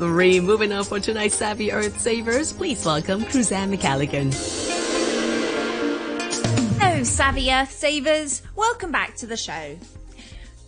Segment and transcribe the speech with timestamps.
[0.00, 4.32] Moving on for tonight's Savvy Earth Savers, please welcome Cruzanne McCalligan.
[6.80, 8.40] Hello, Savvy Earth Savers.
[8.56, 9.76] Welcome back to the show.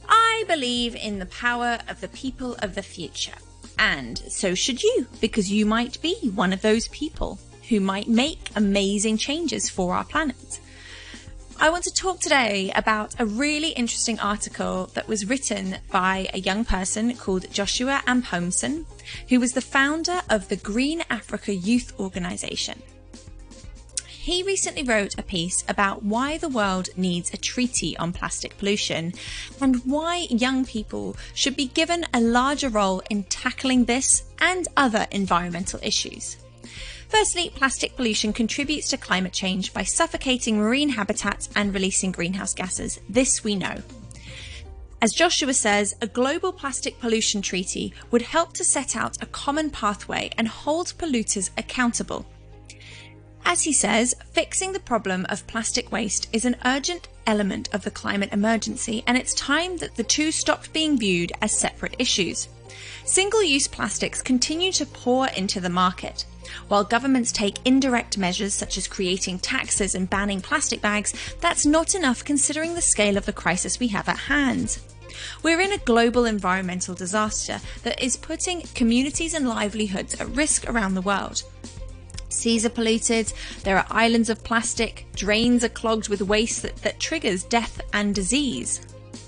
[0.07, 3.33] I believe in the power of the people of the future.
[3.79, 7.39] And so should you, because you might be one of those people
[7.71, 10.61] who might make amazing changes for our planet.
[11.63, 16.41] I want to talk today about a really interesting article that was written by a
[16.41, 18.85] young person called Joshua Amponsem,
[19.29, 22.83] who was the founder of the Green Africa Youth Organization.
[24.09, 29.13] He recently wrote a piece about why the world needs a treaty on plastic pollution
[29.61, 35.07] and why young people should be given a larger role in tackling this and other
[35.13, 36.42] environmental issues.
[37.13, 43.01] Firstly, plastic pollution contributes to climate change by suffocating marine habitats and releasing greenhouse gases.
[43.07, 43.83] This we know.
[45.03, 49.69] As Joshua says, a global plastic pollution treaty would help to set out a common
[49.69, 52.25] pathway and hold polluters accountable.
[53.45, 57.91] As he says, fixing the problem of plastic waste is an urgent element of the
[57.91, 62.49] climate emergency, and it's time that the two stopped being viewed as separate issues.
[63.05, 66.25] Single use plastics continue to pour into the market.
[66.69, 71.95] While governments take indirect measures such as creating taxes and banning plastic bags, that's not
[71.95, 74.79] enough considering the scale of the crisis we have at hand.
[75.43, 80.95] We're in a global environmental disaster that is putting communities and livelihoods at risk around
[80.95, 81.43] the world.
[82.29, 83.33] Seas are polluted,
[83.63, 88.15] there are islands of plastic, drains are clogged with waste that, that triggers death and
[88.15, 88.81] disease.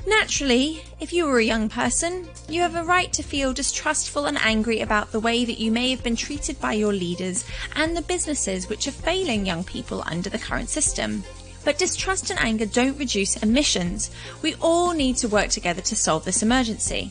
[0.06, 4.36] Naturally, if you were a young person, you have a right to feel distrustful and
[4.38, 8.02] angry about the way that you may have been treated by your leaders and the
[8.02, 11.24] businesses which are failing young people under the current system.
[11.64, 14.10] But distrust and anger don't reduce emissions.
[14.42, 17.10] We all need to work together to solve this emergency.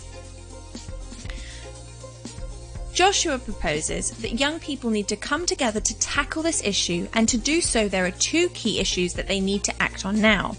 [2.94, 7.39] Joshua proposes that young people need to come together to tackle this issue, and to
[7.39, 10.55] do so, there are two key issues that they need to act on now.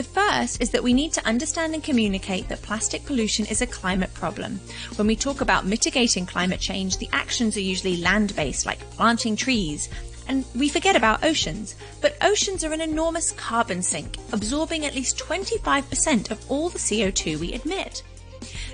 [0.00, 3.66] The first is that we need to understand and communicate that plastic pollution is a
[3.66, 4.58] climate problem.
[4.96, 9.36] When we talk about mitigating climate change, the actions are usually land based, like planting
[9.36, 9.90] trees,
[10.26, 11.74] and we forget about oceans.
[12.00, 17.38] But oceans are an enormous carbon sink, absorbing at least 25% of all the CO2
[17.38, 18.02] we emit.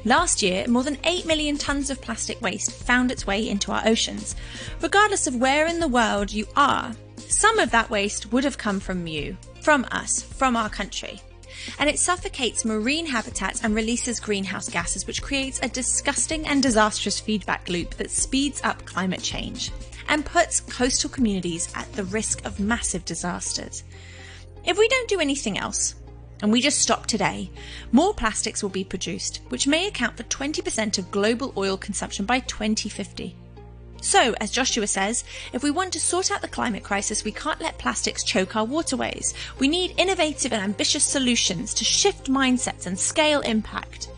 [0.04, 3.82] Last year, more than 8 million tonnes of plastic waste found its way into our
[3.84, 4.36] oceans.
[4.80, 6.94] Regardless of where in the world you are,
[7.26, 11.20] some of that waste would have come from you, from us, from our country.
[11.80, 17.18] And it suffocates marine habitats and releases greenhouse gases, which creates a disgusting and disastrous
[17.18, 19.72] feedback loop that speeds up climate change
[20.08, 23.82] and puts coastal communities at the risk of massive disasters.
[24.64, 25.96] If we don't do anything else,
[26.42, 27.50] and we just stop today,
[27.90, 32.38] more plastics will be produced, which may account for 20% of global oil consumption by
[32.38, 33.34] 2050.
[34.06, 37.60] So, as Joshua says, if we want to sort out the climate crisis, we can't
[37.60, 39.34] let plastics choke our waterways.
[39.58, 44.08] We need innovative and ambitious solutions to shift mindsets and scale impact.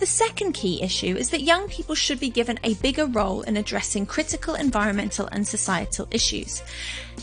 [0.00, 3.56] The second key issue is that young people should be given a bigger role in
[3.56, 6.64] addressing critical environmental and societal issues.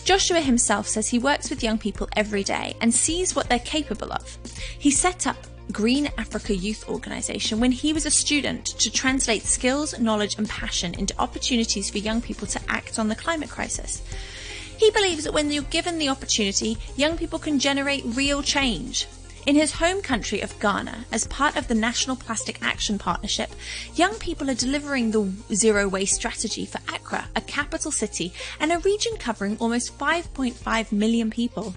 [0.06, 4.14] Joshua himself says he works with young people every day and sees what they're capable
[4.14, 4.38] of.
[4.80, 5.36] He set up
[5.72, 10.94] Green Africa Youth Organization when he was a student to translate skills, knowledge, and passion
[10.94, 14.02] into opportunities for young people to act on the climate crisis.
[14.78, 19.08] He believes that when you're given the opportunity, young people can generate real change.
[19.46, 23.50] In his home country of Ghana, as part of the National Plastic Action Partnership,
[23.96, 28.80] young people are delivering the zero waste strategy for Accra, a capital city and a
[28.80, 31.76] region covering almost 5.5 million people.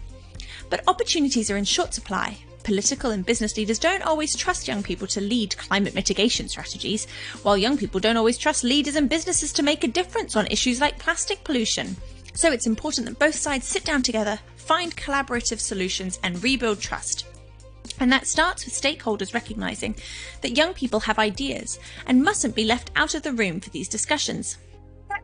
[0.70, 5.06] But opportunities are in short supply political and business leaders don't always trust young people
[5.06, 7.06] to lead climate mitigation strategies,
[7.44, 10.80] while young people don't always trust leaders and businesses to make a difference on issues
[10.80, 11.96] like plastic pollution.
[12.34, 17.24] So it's important that both sides sit down together, find collaborative solutions, and rebuild trust.
[18.00, 19.94] And that starts with stakeholders recognising
[20.40, 21.78] that young people have ideas
[22.08, 24.58] and mustn't be left out of the room for these discussions.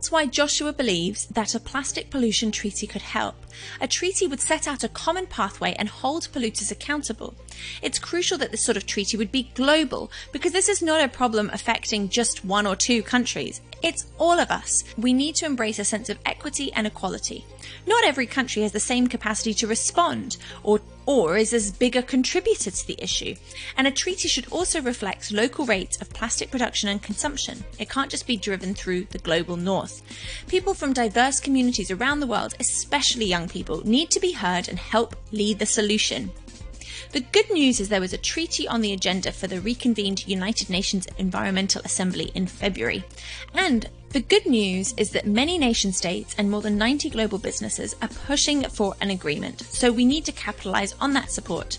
[0.03, 3.37] That's why Joshua believes that a plastic pollution treaty could help.
[3.81, 7.37] A treaty would set out a common pathway and hold polluters accountable.
[7.83, 11.07] It's crucial that this sort of treaty would be global because this is not a
[11.07, 13.61] problem affecting just one or two countries.
[13.83, 14.85] It's all of us.
[14.97, 17.45] We need to embrace a sense of equity and equality.
[17.87, 22.03] Not every country has the same capacity to respond or or is as big a
[22.03, 23.35] contributor to the issue.
[23.77, 27.65] And a treaty should also reflect local rates of plastic production and consumption.
[27.79, 30.03] It can't just be driven through the global north.
[30.47, 34.79] People from diverse communities around the world, especially young people, need to be heard and
[34.79, 36.31] help lead the solution.
[37.11, 40.71] The good news is there was a treaty on the agenda for the reconvened United
[40.71, 43.05] Nations Environmental Assembly in February.
[43.55, 47.95] And the good news is that many nation states and more than 90 global businesses
[48.01, 51.79] are pushing for an agreement, so we need to capitalize on that support.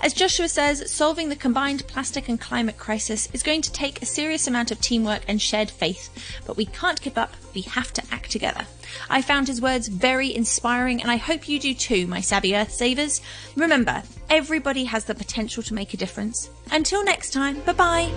[0.00, 4.06] As Joshua says, solving the combined plastic and climate crisis is going to take a
[4.06, 6.08] serious amount of teamwork and shared faith,
[6.46, 8.64] but we can't give up, we have to act together.
[9.10, 12.72] I found his words very inspiring, and I hope you do too, my savvy Earth
[12.72, 13.20] Savers.
[13.56, 16.50] Remember, everybody has the potential to make a difference.
[16.70, 18.08] Until next time, bye bye.